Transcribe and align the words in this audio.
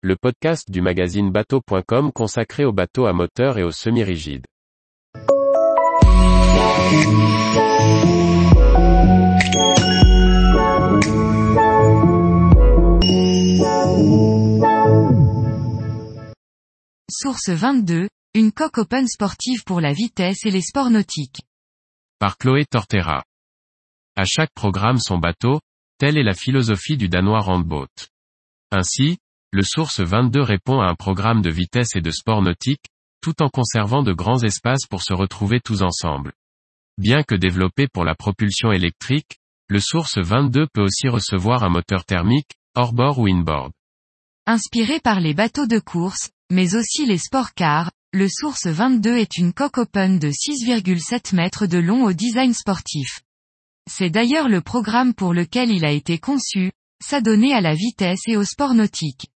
le 0.00 0.14
podcast 0.14 0.70
du 0.70 0.80
magazine 0.80 1.32
bateau.com 1.32 2.12
consacré 2.12 2.64
aux 2.64 2.72
bateaux 2.72 3.06
à 3.06 3.12
moteur 3.12 3.58
et 3.58 3.64
aux 3.64 3.72
semi-rigides. 3.72 4.46
Source 17.10 17.48
22, 17.48 18.08
une 18.34 18.52
coque 18.52 18.78
open 18.78 19.08
sportive 19.08 19.64
pour 19.64 19.80
la 19.80 19.92
vitesse 19.92 20.46
et 20.46 20.52
les 20.52 20.62
sports 20.62 20.90
nautiques. 20.90 21.40
Par 22.20 22.38
Chloé 22.38 22.66
Tortera. 22.66 23.24
À 24.14 24.24
chaque 24.24 24.52
programme 24.54 24.98
son 24.98 25.18
bateau, 25.18 25.58
telle 25.98 26.16
est 26.16 26.22
la 26.22 26.34
philosophie 26.34 26.96
du 26.96 27.08
danois 27.08 27.40
Randboat. 27.40 27.88
Ainsi, 28.70 29.18
le 29.50 29.62
Source 29.62 30.00
22 30.00 30.42
répond 30.42 30.80
à 30.80 30.88
un 30.88 30.94
programme 30.94 31.40
de 31.40 31.50
vitesse 31.50 31.96
et 31.96 32.02
de 32.02 32.10
sport 32.10 32.42
nautique, 32.42 32.84
tout 33.22 33.42
en 33.42 33.48
conservant 33.48 34.02
de 34.02 34.12
grands 34.12 34.42
espaces 34.42 34.86
pour 34.88 35.02
se 35.02 35.14
retrouver 35.14 35.60
tous 35.60 35.82
ensemble. 35.82 36.32
Bien 36.98 37.22
que 37.22 37.34
développé 37.34 37.88
pour 37.88 38.04
la 38.04 38.14
propulsion 38.14 38.72
électrique, 38.72 39.38
le 39.68 39.80
Source 39.80 40.18
22 40.18 40.66
peut 40.72 40.82
aussi 40.82 41.08
recevoir 41.08 41.64
un 41.64 41.70
moteur 41.70 42.04
thermique, 42.04 42.50
hors-bord 42.74 43.18
ou 43.18 43.26
inboard. 43.26 43.72
Inspiré 44.46 45.00
par 45.00 45.20
les 45.20 45.32
bateaux 45.32 45.66
de 45.66 45.78
course, 45.78 46.30
mais 46.50 46.74
aussi 46.74 47.06
les 47.06 47.18
sport 47.18 47.54
cars, 47.54 47.90
le 48.12 48.28
Source 48.28 48.66
22 48.66 49.16
est 49.16 49.38
une 49.38 49.54
coque 49.54 49.78
open 49.78 50.18
de 50.18 50.28
6,7 50.28 51.34
mètres 51.34 51.66
de 51.66 51.78
long 51.78 52.04
au 52.04 52.12
design 52.12 52.52
sportif. 52.52 53.22
C'est 53.90 54.10
d'ailleurs 54.10 54.48
le 54.48 54.60
programme 54.60 55.14
pour 55.14 55.32
lequel 55.32 55.70
il 55.70 55.86
a 55.86 55.90
été 55.90 56.18
conçu, 56.18 56.70
s'adonner 57.02 57.54
à 57.54 57.62
la 57.62 57.74
vitesse 57.74 58.20
et 58.26 58.36
au 58.36 58.44
sport 58.44 58.74
nautique. 58.74 59.30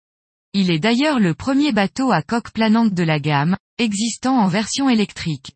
Il 0.52 0.72
est 0.72 0.80
d'ailleurs 0.80 1.20
le 1.20 1.32
premier 1.32 1.70
bateau 1.70 2.10
à 2.10 2.22
coque 2.22 2.50
planante 2.50 2.92
de 2.92 3.04
la 3.04 3.20
gamme, 3.20 3.56
existant 3.78 4.36
en 4.36 4.48
version 4.48 4.90
électrique. 4.90 5.52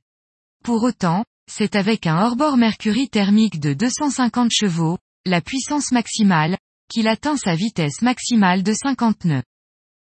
Pour 0.63 0.85
autant, 0.85 1.25
c'est 1.51 1.75
avec 1.75 2.07
un 2.07 2.17
hors-bord 2.23 2.57
Mercury 2.57 3.09
thermique 3.09 3.59
de 3.59 3.75
250 3.75 4.53
chevaux, 4.53 4.99
la 5.27 5.41
puissance 5.41 5.91
maximale, 5.91 6.57
qu'il 6.89 7.09
atteint 7.09 7.37
sa 7.37 7.57
vitesse 7.57 8.03
maximale 8.03 8.63
de 8.63 8.73
50 8.73 9.25
nœuds. 9.25 9.43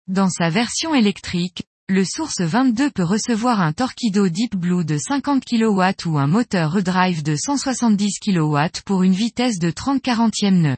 Dans 0.08 0.28
sa 0.28 0.50
version 0.50 0.94
électrique, 0.94 1.62
le 1.88 2.04
Source 2.04 2.42
22 2.42 2.90
peut 2.90 3.02
recevoir 3.02 3.62
un 3.62 3.72
Torquido 3.72 4.28
Deep 4.28 4.56
Blue 4.56 4.84
de 4.84 4.98
50 4.98 5.42
kW 5.42 5.82
ou 6.04 6.18
un 6.18 6.26
moteur 6.26 6.70
Redrive 6.70 7.22
de 7.22 7.34
170 7.34 8.18
kW 8.20 8.58
pour 8.84 9.04
une 9.04 9.14
vitesse 9.14 9.58
de 9.58 9.70
30 9.70 10.02
40 10.02 10.32
nœuds. 10.52 10.76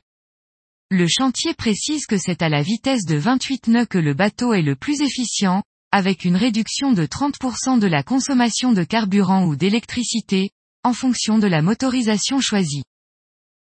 Le 0.97 1.09
chantier 1.09 1.55
précise 1.55 2.06
que 2.06 2.17
c'est 2.17 2.41
à 2.41 2.48
la 2.48 2.62
vitesse 2.62 3.05
de 3.05 3.17
28 3.17 3.67
nœuds 3.67 3.84
que 3.84 3.98
le 3.98 4.14
bateau 4.14 4.55
est 4.55 4.62
le 4.62 4.77
plus 4.77 5.01
efficient, 5.01 5.64
avec 5.91 6.25
une 6.25 6.36
réduction 6.36 6.92
de 6.92 7.05
30% 7.05 7.81
de 7.81 7.89
la 7.89 8.05
consommation 8.05 8.70
de 8.70 8.84
carburant 8.84 9.45
ou 9.45 9.56
d'électricité, 9.56 10.51
en 10.84 10.92
fonction 10.92 11.41
de 11.41 11.48
la 11.48 11.62
motorisation 11.62 12.41
choisie. 12.41 12.84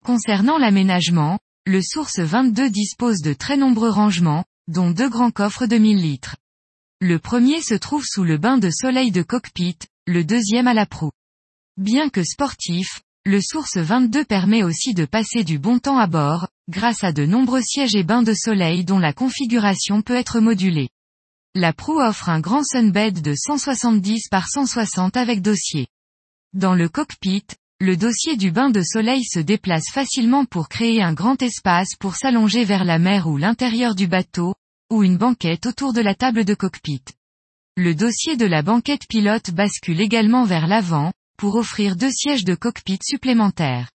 Concernant 0.06 0.58
l'aménagement, 0.58 1.40
le 1.66 1.82
Source 1.82 2.20
22 2.20 2.70
dispose 2.70 3.18
de 3.18 3.32
très 3.32 3.56
nombreux 3.56 3.90
rangements, 3.90 4.44
dont 4.68 4.92
deux 4.92 5.08
grands 5.08 5.32
coffres 5.32 5.66
de 5.66 5.76
1000 5.76 6.00
litres. 6.00 6.36
Le 7.00 7.18
premier 7.18 7.62
se 7.62 7.74
trouve 7.74 8.04
sous 8.06 8.22
le 8.22 8.38
bain 8.38 8.58
de 8.58 8.70
soleil 8.70 9.10
de 9.10 9.22
cockpit, 9.22 9.78
le 10.06 10.22
deuxième 10.22 10.68
à 10.68 10.72
la 10.72 10.86
proue. 10.86 11.10
Bien 11.78 12.10
que 12.10 12.22
sportif, 12.22 13.00
le 13.24 13.40
Source 13.40 13.76
22 13.76 14.24
permet 14.24 14.62
aussi 14.62 14.94
de 14.94 15.04
passer 15.04 15.42
du 15.42 15.58
bon 15.58 15.80
temps 15.80 15.98
à 15.98 16.06
bord, 16.06 16.46
grâce 16.68 17.02
à 17.02 17.12
de 17.12 17.24
nombreux 17.24 17.62
sièges 17.62 17.94
et 17.94 18.04
bains 18.04 18.22
de 18.22 18.34
soleil 18.34 18.84
dont 18.84 18.98
la 18.98 19.12
configuration 19.12 20.02
peut 20.02 20.14
être 20.14 20.40
modulée. 20.40 20.90
La 21.54 21.72
proue 21.72 22.00
offre 22.00 22.28
un 22.28 22.40
grand 22.40 22.62
sunbed 22.62 23.22
de 23.22 23.34
170 23.34 24.28
par 24.30 24.48
160 24.48 25.16
avec 25.16 25.42
dossier. 25.42 25.86
Dans 26.52 26.74
le 26.74 26.88
cockpit, 26.88 27.44
le 27.80 27.96
dossier 27.96 28.36
du 28.36 28.50
bain 28.50 28.70
de 28.70 28.82
soleil 28.82 29.24
se 29.24 29.38
déplace 29.38 29.88
facilement 29.92 30.44
pour 30.44 30.68
créer 30.68 31.02
un 31.02 31.14
grand 31.14 31.40
espace 31.42 31.94
pour 31.98 32.16
s'allonger 32.16 32.64
vers 32.64 32.84
la 32.84 32.98
mer 32.98 33.28
ou 33.28 33.36
l'intérieur 33.36 33.94
du 33.94 34.06
bateau, 34.08 34.54
ou 34.90 35.02
une 35.02 35.16
banquette 35.16 35.66
autour 35.66 35.92
de 35.92 36.00
la 36.00 36.14
table 36.14 36.44
de 36.44 36.54
cockpit. 36.54 37.02
Le 37.76 37.94
dossier 37.94 38.36
de 38.36 38.46
la 38.46 38.62
banquette 38.62 39.06
pilote 39.08 39.52
bascule 39.52 40.00
également 40.00 40.44
vers 40.44 40.66
l'avant, 40.66 41.12
pour 41.38 41.54
offrir 41.54 41.94
deux 41.94 42.10
sièges 42.10 42.44
de 42.44 42.56
cockpit 42.56 42.98
supplémentaires. 43.02 43.88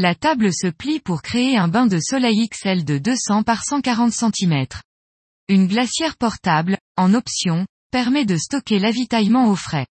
La 0.00 0.14
table 0.14 0.54
se 0.54 0.68
plie 0.68 1.00
pour 1.00 1.22
créer 1.22 1.56
un 1.56 1.66
bain 1.66 1.86
de 1.86 1.98
soleil 1.98 2.48
XL 2.48 2.84
de 2.84 2.98
200 2.98 3.42
par 3.42 3.64
140 3.64 4.12
cm. 4.12 4.66
Une 5.48 5.66
glacière 5.66 6.16
portable, 6.16 6.78
en 6.96 7.14
option, 7.14 7.66
permet 7.90 8.24
de 8.24 8.36
stocker 8.36 8.78
l'avitaillement 8.78 9.48
au 9.50 9.56
frais. 9.56 9.88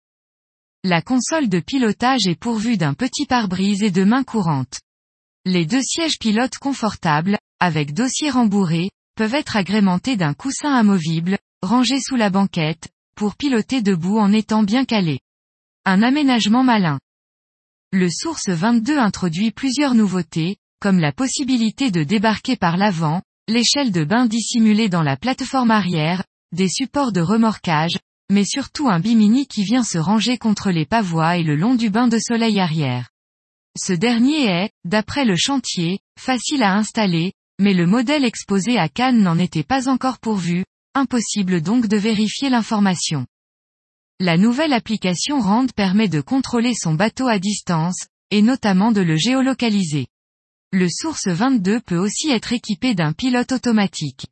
La 0.82 1.02
console 1.02 1.48
de 1.48 1.60
pilotage 1.60 2.26
est 2.26 2.34
pourvue 2.34 2.76
d'un 2.76 2.94
petit 2.94 3.26
pare-brise 3.26 3.84
et 3.84 3.92
de 3.92 4.02
mains 4.02 4.24
courantes. 4.24 4.80
Les 5.44 5.66
deux 5.66 5.82
sièges 5.82 6.18
pilotes 6.18 6.58
confortables, 6.58 7.38
avec 7.60 7.94
dossier 7.94 8.28
rembourré, 8.28 8.90
peuvent 9.14 9.34
être 9.34 9.56
agrémentés 9.56 10.16
d'un 10.16 10.34
coussin 10.34 10.74
amovible, 10.74 11.38
rangé 11.62 12.00
sous 12.00 12.16
la 12.16 12.28
banquette, 12.28 12.88
pour 13.14 13.36
piloter 13.36 13.82
debout 13.82 14.18
en 14.18 14.32
étant 14.32 14.64
bien 14.64 14.84
calé. 14.84 15.20
Un 15.84 16.02
aménagement 16.02 16.64
malin. 16.64 16.98
Le 17.94 18.08
Source 18.08 18.48
22 18.48 18.96
introduit 18.96 19.50
plusieurs 19.50 19.94
nouveautés, 19.94 20.56
comme 20.80 20.98
la 20.98 21.12
possibilité 21.12 21.90
de 21.90 22.04
débarquer 22.04 22.56
par 22.56 22.78
l'avant, 22.78 23.20
l'échelle 23.48 23.92
de 23.92 24.02
bain 24.02 24.24
dissimulée 24.24 24.88
dans 24.88 25.02
la 25.02 25.18
plateforme 25.18 25.70
arrière, 25.70 26.24
des 26.52 26.70
supports 26.70 27.12
de 27.12 27.20
remorquage, 27.20 27.98
mais 28.30 28.46
surtout 28.46 28.88
un 28.88 28.98
bimini 28.98 29.46
qui 29.46 29.62
vient 29.62 29.84
se 29.84 29.98
ranger 29.98 30.38
contre 30.38 30.70
les 30.70 30.86
pavois 30.86 31.36
et 31.36 31.42
le 31.42 31.54
long 31.54 31.74
du 31.74 31.90
bain 31.90 32.08
de 32.08 32.18
soleil 32.18 32.60
arrière. 32.60 33.10
Ce 33.78 33.92
dernier 33.92 34.46
est, 34.46 34.70
d'après 34.86 35.26
le 35.26 35.36
chantier, 35.36 35.98
facile 36.18 36.62
à 36.62 36.74
installer, 36.74 37.34
mais 37.58 37.74
le 37.74 37.86
modèle 37.86 38.24
exposé 38.24 38.78
à 38.78 38.88
Cannes 38.88 39.20
n'en 39.20 39.38
était 39.38 39.64
pas 39.64 39.90
encore 39.90 40.18
pourvu, 40.18 40.64
impossible 40.94 41.60
donc 41.60 41.88
de 41.88 41.98
vérifier 41.98 42.48
l'information. 42.48 43.26
La 44.24 44.36
nouvelle 44.36 44.72
application 44.72 45.40
RAND 45.40 45.72
permet 45.72 46.06
de 46.06 46.20
contrôler 46.20 46.74
son 46.76 46.94
bateau 46.94 47.26
à 47.26 47.40
distance, 47.40 48.06
et 48.30 48.40
notamment 48.40 48.92
de 48.92 49.00
le 49.00 49.16
géolocaliser. 49.16 50.06
Le 50.70 50.88
Source 50.88 51.26
22 51.26 51.80
peut 51.80 51.98
aussi 51.98 52.30
être 52.30 52.52
équipé 52.52 52.94
d'un 52.94 53.12
pilote 53.14 53.50
automatique. 53.50 54.26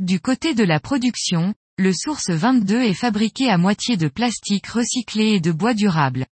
Du 0.00 0.20
côté 0.20 0.52
de 0.52 0.64
la 0.64 0.80
production, 0.80 1.54
le 1.78 1.94
Source 1.94 2.28
22 2.28 2.82
est 2.82 2.92
fabriqué 2.92 3.48
à 3.48 3.56
moitié 3.56 3.96
de 3.96 4.08
plastique 4.08 4.66
recyclé 4.66 5.28
et 5.28 5.40
de 5.40 5.50
bois 5.50 5.72
durable. 5.72 6.26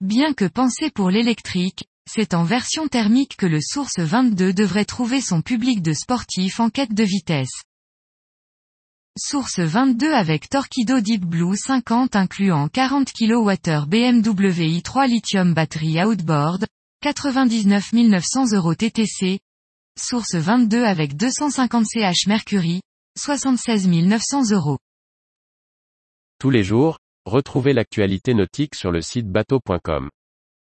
Bien 0.00 0.34
que 0.34 0.46
pensé 0.46 0.90
pour 0.90 1.10
l'électrique, 1.10 1.84
c'est 2.10 2.34
en 2.34 2.42
version 2.42 2.88
thermique 2.88 3.36
que 3.36 3.46
le 3.46 3.60
Source 3.60 4.00
22 4.00 4.52
devrait 4.52 4.84
trouver 4.84 5.20
son 5.20 5.42
public 5.42 5.80
de 5.80 5.92
sportifs 5.92 6.58
en 6.58 6.70
quête 6.70 6.92
de 6.92 7.04
vitesse. 7.04 7.62
Source 9.18 9.58
22 9.58 10.12
avec 10.12 10.48
Torquido 10.48 11.00
Deep 11.00 11.26
Blue 11.26 11.56
50 11.56 12.14
incluant 12.14 12.68
40 12.68 13.12
kWh 13.12 13.86
BMW 13.88 14.78
i3 14.78 15.08
Lithium 15.08 15.52
batterie 15.52 16.02
outboard, 16.02 16.66
99 17.02 17.92
900 17.92 18.52
euros 18.52 18.74
TTC. 18.76 19.40
Source 19.98 20.36
22 20.36 20.84
avec 20.84 21.16
250 21.16 21.86
CH 21.86 22.28
Mercury, 22.28 22.82
76 23.18 23.88
900 23.88 24.52
euros. 24.52 24.78
Tous 26.38 26.50
les 26.50 26.62
jours, 26.62 26.98
retrouvez 27.26 27.72
l'actualité 27.72 28.32
nautique 28.32 28.76
sur 28.76 28.92
le 28.92 29.02
site 29.02 29.26
bateau.com. 29.26 30.08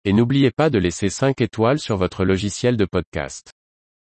Et 0.05 0.13
n'oubliez 0.13 0.51
pas 0.51 0.69
de 0.69 0.79
laisser 0.79 1.11
5 1.11 1.41
étoiles 1.41 1.79
sur 1.79 1.97
votre 1.97 2.25
logiciel 2.25 2.77
de 2.77 2.87
podcast. 2.87 3.53